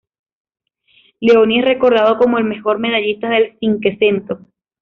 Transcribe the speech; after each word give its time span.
Leoni 1.19 1.59
es 1.59 1.65
recordado 1.65 2.17
como 2.17 2.39
el 2.39 2.43
mejor 2.43 2.79
medallista 2.79 3.29
del 3.29 3.55
"Cinquecento". 3.59 4.39